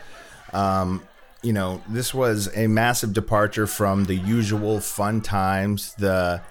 um, 0.53 1.07
you 1.41 1.53
know, 1.53 1.81
this 1.87 2.13
was 2.13 2.55
a 2.55 2.67
massive 2.67 3.13
departure 3.13 3.67
from 3.67 4.05
the 4.05 4.15
usual 4.15 4.79
fun 4.79 5.21
times, 5.21 5.93
the 5.95 6.41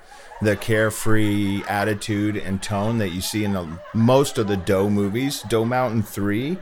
the 0.43 0.57
carefree 0.57 1.63
attitude 1.69 2.37
and 2.37 2.63
tone 2.63 2.97
that 2.97 3.11
you 3.11 3.21
see 3.21 3.45
in 3.45 3.53
the, 3.53 3.79
most 3.93 4.39
of 4.39 4.49
the 4.49 4.57
Doe 4.57 4.89
movies. 4.89 5.43
Doe 5.43 5.65
Mountain 5.65 6.03
Three, 6.03 6.57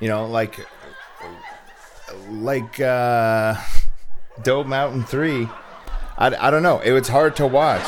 you 0.00 0.08
know, 0.08 0.26
like 0.26 0.60
like 2.30 2.80
uh, 2.80 3.56
Doe 4.42 4.64
Mountain 4.64 5.04
Three. 5.04 5.48
I, 6.16 6.26
I 6.26 6.50
don't 6.50 6.62
know. 6.62 6.78
It 6.80 6.92
was 6.92 7.08
hard 7.08 7.36
to 7.36 7.46
watch. 7.46 7.84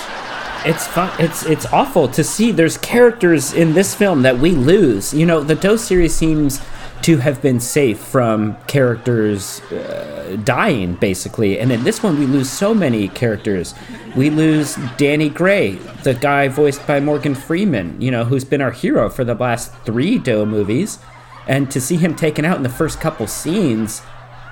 It's 0.64 0.86
fun. 0.86 1.12
It's 1.20 1.46
it's 1.46 1.64
awful 1.66 2.08
to 2.08 2.24
see. 2.24 2.50
There's 2.50 2.76
characters 2.76 3.52
in 3.52 3.72
this 3.74 3.94
film 3.94 4.22
that 4.22 4.38
we 4.38 4.50
lose. 4.50 5.14
You 5.14 5.24
know, 5.24 5.42
the 5.42 5.54
Doe 5.54 5.76
series 5.76 6.14
seems 6.14 6.60
to 7.02 7.18
have 7.18 7.40
been 7.40 7.60
safe 7.60 7.98
from 7.98 8.56
characters 8.66 9.60
uh, 9.72 10.36
dying, 10.44 10.94
basically. 10.94 11.58
And 11.58 11.70
in 11.70 11.84
this 11.84 12.02
one, 12.02 12.18
we 12.18 12.26
lose 12.26 12.50
so 12.50 12.74
many 12.74 13.08
characters. 13.08 13.74
We 14.16 14.30
lose 14.30 14.76
Danny 14.96 15.28
Gray, 15.28 15.72
the 16.02 16.14
guy 16.14 16.48
voiced 16.48 16.86
by 16.86 17.00
Morgan 17.00 17.34
Freeman. 17.34 18.00
You 18.00 18.10
know, 18.10 18.24
who's 18.24 18.44
been 18.44 18.60
our 18.60 18.72
hero 18.72 19.08
for 19.08 19.24
the 19.24 19.34
last 19.34 19.72
three 19.84 20.18
Doe 20.18 20.44
movies, 20.44 20.98
and 21.46 21.70
to 21.70 21.80
see 21.80 21.96
him 21.96 22.16
taken 22.16 22.44
out 22.44 22.56
in 22.56 22.62
the 22.64 22.68
first 22.68 23.00
couple 23.00 23.26
scenes 23.26 24.02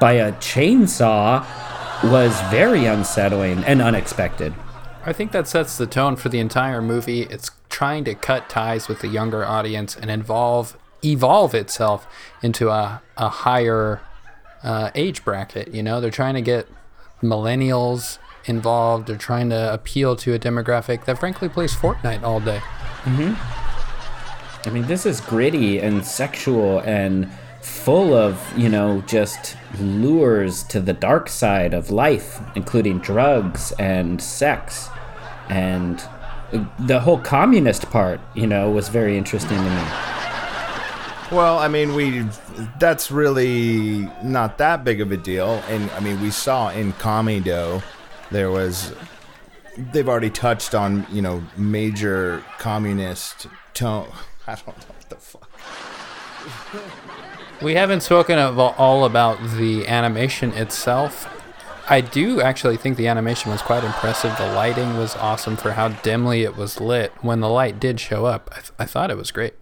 by 0.00 0.12
a 0.12 0.32
chainsaw 0.34 1.44
was 2.04 2.40
very 2.50 2.84
unsettling 2.86 3.64
and 3.64 3.80
unexpected. 3.80 4.54
I 5.06 5.12
think 5.12 5.32
that 5.32 5.48
sets 5.48 5.76
the 5.76 5.86
tone 5.86 6.16
for 6.16 6.28
the 6.28 6.38
entire 6.38 6.80
movie. 6.80 7.22
It's 7.22 7.50
trying 7.68 8.04
to 8.04 8.14
cut 8.14 8.48
ties 8.48 8.88
with 8.88 9.00
the 9.00 9.08
younger 9.08 9.44
audience 9.44 9.96
and 9.96 10.10
involve 10.10 10.76
evolve 11.04 11.54
itself 11.54 12.06
into 12.42 12.70
a, 12.70 13.02
a 13.16 13.28
higher 13.28 14.00
uh, 14.62 14.90
age 14.94 15.24
bracket. 15.24 15.74
You 15.74 15.82
know, 15.82 16.00
they're 16.00 16.10
trying 16.10 16.34
to 16.34 16.42
get 16.42 16.66
millennials 17.22 18.18
involved. 18.46 19.06
They're 19.06 19.16
trying 19.16 19.50
to 19.50 19.72
appeal 19.72 20.16
to 20.16 20.34
a 20.34 20.38
demographic 20.38 21.04
that 21.04 21.18
frankly 21.18 21.48
plays 21.48 21.74
Fortnite 21.74 22.22
all 22.22 22.40
day. 22.40 22.60
Mm-hmm. 23.04 24.68
I 24.68 24.72
mean, 24.72 24.86
this 24.86 25.04
is 25.04 25.20
gritty 25.20 25.78
and 25.78 26.04
sexual 26.04 26.80
and 26.80 27.30
full 27.60 28.14
of, 28.14 28.40
you 28.56 28.68
know, 28.68 29.02
just 29.06 29.56
lures 29.78 30.62
to 30.64 30.80
the 30.80 30.92
dark 30.92 31.28
side 31.28 31.74
of 31.74 31.90
life, 31.90 32.40
including 32.54 32.98
drugs 32.98 33.72
and 33.78 34.22
sex. 34.22 34.88
And 35.48 36.02
the 36.78 37.00
whole 37.00 37.18
communist 37.18 37.90
part, 37.90 38.20
you 38.34 38.46
know, 38.46 38.70
was 38.70 38.88
very 38.88 39.18
interesting 39.18 39.58
to 39.58 39.64
me. 39.64 40.13
Well, 41.34 41.58
I 41.58 41.66
mean, 41.66 41.96
we 41.96 42.24
that's 42.78 43.10
really 43.10 44.08
not 44.22 44.56
that 44.58 44.84
big 44.84 45.00
of 45.00 45.10
a 45.10 45.16
deal. 45.16 45.60
And 45.68 45.90
I 45.90 45.98
mean, 45.98 46.20
we 46.20 46.30
saw 46.30 46.68
in 46.68 46.92
Comido 46.92 47.82
there 48.30 48.52
was 48.52 48.94
they've 49.76 50.08
already 50.08 50.30
touched 50.30 50.76
on, 50.76 51.08
you 51.10 51.20
know, 51.20 51.42
major 51.56 52.44
communist 52.60 53.48
tone. 53.74 54.12
I 54.46 54.54
don't 54.54 54.68
know 54.68 54.84
what 54.86 55.10
the 55.10 55.16
fuck. 55.16 55.50
We 57.60 57.74
haven't 57.74 58.02
spoken 58.02 58.38
about 58.38 58.78
all 58.78 59.04
about 59.04 59.38
the 59.56 59.88
animation 59.88 60.52
itself. 60.52 61.28
I 61.88 62.00
do 62.00 62.42
actually 62.42 62.76
think 62.76 62.96
the 62.96 63.08
animation 63.08 63.50
was 63.50 63.60
quite 63.60 63.82
impressive. 63.82 64.38
The 64.38 64.52
lighting 64.52 64.96
was 64.96 65.16
awesome 65.16 65.56
for 65.56 65.72
how 65.72 65.88
dimly 65.88 66.44
it 66.44 66.56
was 66.56 66.80
lit. 66.80 67.12
When 67.22 67.40
the 67.40 67.48
light 67.48 67.80
did 67.80 67.98
show 67.98 68.24
up, 68.24 68.50
I, 68.52 68.60
th- 68.60 68.72
I 68.78 68.84
thought 68.84 69.10
it 69.10 69.16
was 69.16 69.32
great. 69.32 69.54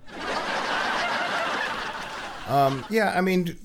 Yeah, 2.90 3.12
I 3.14 3.20
mean 3.20 3.57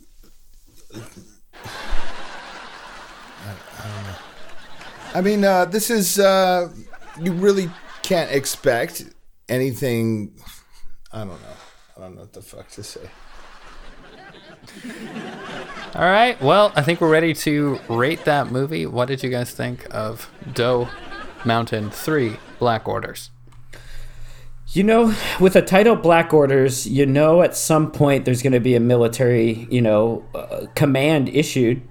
I 5.18 5.22
mean, 5.22 5.44
uh, 5.44 5.66
this 5.66 5.90
is 5.90 6.20
uh, 6.20 6.72
you 7.20 7.32
really 7.34 7.72
can't 8.04 8.32
expect 8.32 9.04
anything. 9.50 10.40
I 11.12 11.20
don't 11.20 11.30
know. 11.30 11.58
I 11.96 12.02
don't 12.02 12.16
know 12.16 12.22
what 12.22 12.34
the 12.34 12.42
fuck 12.42 12.70
to 12.72 12.84
say. 12.84 13.10
All 15.96 16.02
right, 16.02 16.40
well, 16.42 16.72
I 16.76 16.84
think 16.84 17.02
we're 17.02 17.10
ready 17.10 17.34
to 17.34 17.80
rate 17.90 18.26
that 18.26 18.52
movie. 18.52 18.86
What 18.86 19.08
did 19.08 19.24
you 19.24 19.30
guys 19.30 19.52
think 19.52 19.88
of 19.90 20.30
Doe 20.54 20.88
Mountain 21.46 21.90
3 21.90 22.38
Black 22.60 22.88
Orders? 22.88 23.32
You 24.74 24.84
know, 24.84 25.16
with 25.40 25.56
a 25.56 25.62
title 25.62 25.96
Black 25.96 26.34
Orders, 26.34 26.86
you 26.86 27.06
know 27.06 27.42
at 27.42 27.56
some 27.56 27.90
point 27.90 28.26
there's 28.26 28.42
going 28.42 28.54
to 28.54 28.60
be 28.60 28.76
a 28.76 28.82
military, 28.82 29.66
you 29.72 29.82
know, 29.82 30.26
uh, 30.36 30.66
command 30.76 31.30
issued 31.30 31.82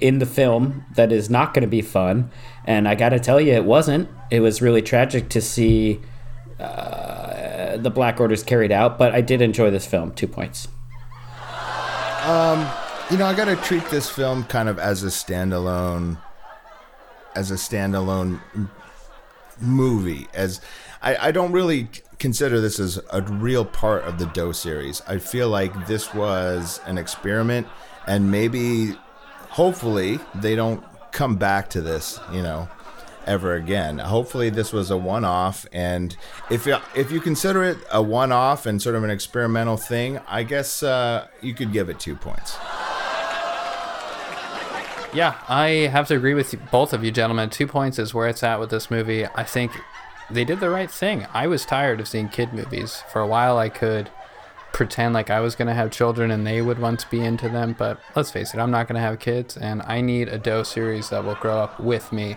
in 0.00 0.18
the 0.18 0.26
film 0.26 0.84
that 0.96 1.12
is 1.12 1.30
not 1.30 1.54
going 1.54 1.62
to 1.62 1.68
be 1.68 1.80
fun. 1.80 2.32
And 2.64 2.88
I 2.88 2.96
got 2.96 3.10
to 3.10 3.20
tell 3.20 3.40
you, 3.40 3.52
it 3.52 3.64
wasn't. 3.64 4.08
It 4.32 4.40
was 4.40 4.60
really 4.60 4.82
tragic 4.82 5.28
to 5.30 5.40
see 5.40 6.00
uh, 6.58 7.76
the 7.76 7.90
Black 7.90 8.18
Orders 8.18 8.42
carried 8.42 8.72
out, 8.72 8.98
but 8.98 9.14
I 9.14 9.20
did 9.20 9.40
enjoy 9.40 9.70
this 9.70 9.86
film. 9.86 10.12
Two 10.12 10.26
points. 10.26 10.66
Um, 12.24 12.68
You 13.10 13.18
know, 13.18 13.26
I 13.26 13.34
got 13.34 13.44
to 13.44 13.56
treat 13.56 13.84
this 13.90 14.08
film 14.08 14.44
kind 14.44 14.68
of 14.68 14.78
as 14.78 15.04
a 15.04 15.08
standalone, 15.08 16.16
as 17.36 17.50
a 17.50 17.54
standalone 17.54 18.40
movie. 19.60 20.26
As 20.32 20.60
I, 21.02 21.28
I 21.28 21.30
don't 21.30 21.52
really 21.52 21.90
consider 22.18 22.60
this 22.60 22.78
as 22.80 23.00
a 23.10 23.22
real 23.22 23.64
part 23.64 24.04
of 24.04 24.18
the 24.18 24.26
Doe 24.26 24.52
series. 24.52 25.02
I 25.06 25.18
feel 25.18 25.48
like 25.48 25.86
this 25.86 26.14
was 26.14 26.80
an 26.86 26.98
experiment, 26.98 27.66
and 28.06 28.30
maybe, 28.30 28.96
hopefully, 29.50 30.18
they 30.34 30.54
don't 30.56 30.84
come 31.12 31.36
back 31.36 31.70
to 31.70 31.80
this. 31.80 32.20
You 32.32 32.42
know. 32.42 32.68
Ever 33.26 33.54
again. 33.54 34.00
Hopefully, 34.00 34.50
this 34.50 34.70
was 34.70 34.90
a 34.90 34.98
one-off, 34.98 35.64
and 35.72 36.14
if 36.50 36.66
you, 36.66 36.76
if 36.94 37.10
you 37.10 37.22
consider 37.22 37.64
it 37.64 37.78
a 37.90 38.02
one-off 38.02 38.66
and 38.66 38.82
sort 38.82 38.96
of 38.96 39.02
an 39.02 39.08
experimental 39.08 39.78
thing, 39.78 40.20
I 40.28 40.42
guess 40.42 40.82
uh, 40.82 41.28
you 41.40 41.54
could 41.54 41.72
give 41.72 41.88
it 41.88 41.98
two 41.98 42.16
points. 42.16 42.58
Yeah, 45.14 45.38
I 45.48 45.88
have 45.90 46.06
to 46.08 46.16
agree 46.16 46.34
with 46.34 46.54
both 46.70 46.92
of 46.92 47.02
you 47.02 47.10
gentlemen. 47.10 47.48
Two 47.48 47.66
points 47.66 47.98
is 47.98 48.12
where 48.12 48.28
it's 48.28 48.42
at 48.42 48.60
with 48.60 48.68
this 48.68 48.90
movie. 48.90 49.24
I 49.24 49.44
think 49.44 49.72
they 50.30 50.44
did 50.44 50.60
the 50.60 50.70
right 50.70 50.90
thing. 50.90 51.26
I 51.32 51.46
was 51.46 51.64
tired 51.66 52.00
of 52.00 52.08
seeing 52.08 52.28
kid 52.28 52.52
movies. 52.52 53.02
For 53.12 53.20
a 53.20 53.26
while, 53.26 53.58
I 53.58 53.68
could 53.68 54.10
pretend 54.72 55.14
like 55.14 55.30
I 55.30 55.40
was 55.40 55.54
going 55.54 55.68
to 55.68 55.74
have 55.74 55.90
children 55.92 56.30
and 56.30 56.46
they 56.46 56.60
would 56.60 56.78
once 56.80 57.04
be 57.04 57.20
into 57.20 57.48
them, 57.48 57.76
but 57.78 58.00
let's 58.16 58.30
face 58.32 58.52
it, 58.52 58.58
I'm 58.58 58.72
not 58.72 58.88
going 58.88 58.96
to 58.96 59.00
have 59.00 59.20
kids, 59.20 59.56
and 59.56 59.80
I 59.82 60.00
need 60.00 60.28
a 60.28 60.36
Doe 60.36 60.64
series 60.64 61.10
that 61.10 61.24
will 61.24 61.36
grow 61.36 61.58
up 61.58 61.78
with 61.78 62.12
me 62.12 62.36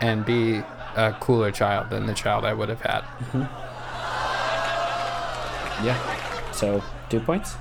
and 0.00 0.24
be 0.24 0.62
a 0.96 1.14
cooler 1.20 1.50
child 1.52 1.90
than 1.90 2.06
the 2.06 2.14
child 2.14 2.46
I 2.46 2.54
would 2.54 2.70
have 2.70 2.80
had. 2.80 3.02
Mm-hmm. 3.02 3.40
Yeah. 5.86 6.52
So, 6.52 6.82
two 7.10 7.20
points? 7.20 7.56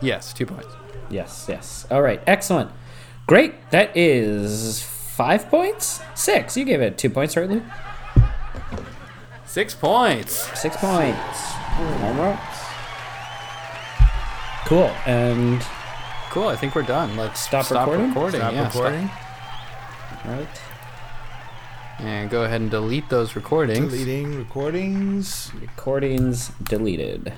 Yes, 0.00 0.32
two 0.32 0.46
points. 0.46 0.68
Yes, 1.10 1.46
yes. 1.48 1.86
All 1.90 2.02
right, 2.02 2.20
excellent. 2.26 2.70
Great. 3.26 3.70
That 3.70 3.96
is 3.96 4.82
five 5.18 5.48
points? 5.50 6.00
Six. 6.14 6.56
You 6.56 6.64
gave 6.64 6.80
it 6.80 6.96
two 6.96 7.10
points, 7.10 7.36
right, 7.36 7.50
Luke? 7.50 7.64
Six 9.46 9.74
points. 9.74 10.32
Six 10.58 10.76
points. 10.76 11.38
All 12.04 12.14
right. 12.14 12.38
Cool. 14.66 14.90
And 15.06 15.60
Cool. 16.30 16.46
I 16.48 16.56
think 16.56 16.74
we're 16.76 16.82
done. 16.82 17.16
Let's 17.16 17.40
Stop 17.40 17.64
stop, 17.64 17.88
recording? 17.88 18.08
recording. 18.10 18.40
Stop 18.40 18.52
yeah, 18.52 18.66
recording. 18.66 19.10
right. 20.26 20.60
And 21.98 22.30
go 22.30 22.44
ahead 22.44 22.60
and 22.60 22.70
delete 22.70 23.08
those 23.08 23.34
recordings. 23.34 23.90
Deleting 23.92 24.36
recordings. 24.38 25.50
Recordings 25.60 26.50
deleted. 26.62 27.32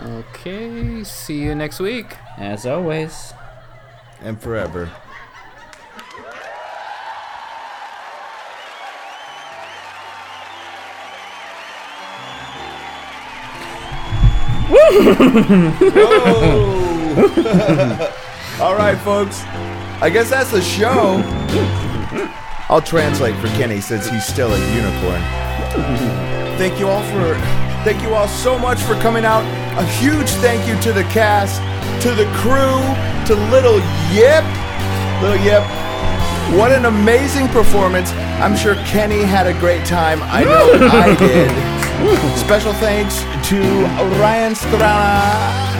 Okay. 0.00 1.02
See 1.02 1.40
you 1.42 1.54
next 1.56 1.80
week. 1.80 2.14
As 2.36 2.64
always. 2.66 3.32
and 4.20 4.40
forever. 4.40 4.90
Whoa. 15.14 16.78
Oh. 17.20 18.14
All 18.60 18.74
right, 18.74 18.98
folks. 18.98 19.42
I 20.00 20.10
guess 20.10 20.30
that's 20.30 20.50
the 20.50 20.60
show. 20.60 21.22
I'll 22.68 22.82
translate 22.82 23.34
for 23.36 23.46
Kenny 23.48 23.80
since 23.80 24.08
he's 24.08 24.24
still 24.26 24.52
a 24.52 24.74
unicorn. 24.74 25.20
Thank 26.58 26.78
you 26.78 26.88
all 26.88 27.02
for 27.04 27.34
thank 27.84 28.02
you 28.02 28.14
all 28.14 28.28
so 28.28 28.58
much 28.58 28.80
for 28.82 28.94
coming 28.94 29.24
out. 29.24 29.42
A 29.78 29.84
huge 29.84 30.28
thank 30.42 30.66
you 30.68 30.78
to 30.82 30.92
the 30.92 31.04
cast, 31.04 31.60
to 32.02 32.10
the 32.14 32.26
crew, 32.36 32.78
to 33.26 33.34
Little 33.50 33.78
Yip. 34.12 34.44
Little 35.22 35.42
Yip. 35.44 35.62
What 36.58 36.72
an 36.72 36.84
amazing 36.86 37.48
performance. 37.48 38.10
I'm 38.40 38.56
sure 38.56 38.74
Kenny 38.86 39.22
had 39.22 39.46
a 39.46 39.52
great 39.60 39.84
time. 39.86 40.20
I 40.22 40.44
know 40.44 40.88
I 40.90 41.14
did. 41.18 41.50
Special 42.38 42.72
thanks 42.74 43.22
to 43.48 43.62
Ryan 44.20 44.52
Strana 44.52 45.24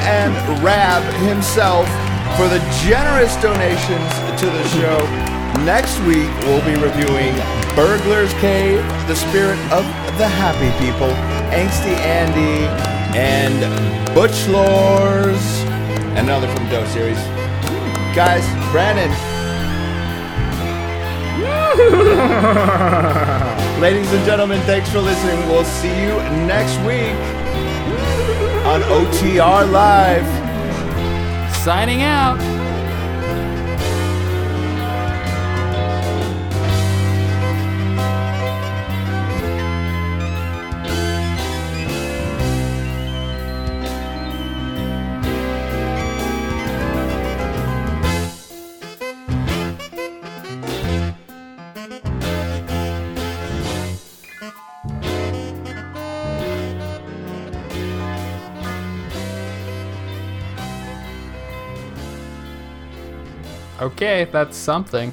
and 0.08 0.32
Rab 0.64 1.02
himself 1.28 1.86
for 2.34 2.48
the 2.48 2.60
generous 2.88 3.36
donations 3.42 4.08
to 4.40 4.46
the 4.46 4.64
show. 4.68 4.96
Next 5.66 6.00
week, 6.08 6.30
we'll 6.44 6.64
be 6.64 6.80
reviewing 6.80 7.34
Burglar's 7.76 8.32
Cave, 8.40 8.80
The 9.06 9.14
Spirit 9.14 9.58
of 9.70 9.84
the 10.16 10.26
Happy 10.26 10.72
People, 10.82 11.08
Angsty 11.52 11.92
Andy, 12.00 12.64
and 13.14 13.60
Butch 14.14 14.48
Lores, 14.48 15.44
another 16.16 16.48
from 16.48 16.70
Doe 16.70 16.86
series. 16.86 17.18
Guys, 18.16 18.48
Brandon. 18.72 19.10
Ladies 23.78 24.10
and 24.10 24.24
gentlemen, 24.24 24.58
thanks 24.62 24.88
for 24.88 25.00
listening. 25.00 25.38
We'll 25.50 25.64
see 25.64 25.94
you 26.00 26.16
next 26.46 26.78
week 26.86 27.37
on 28.68 28.82
OTR 28.82 29.70
Live. 29.72 30.26
Signing 31.56 32.02
out. 32.02 32.57
Okay, 63.80 64.26
that's 64.32 64.56
something. 64.56 65.12